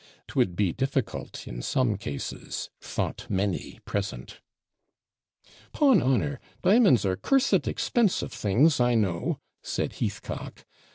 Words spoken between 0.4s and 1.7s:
be difficult, in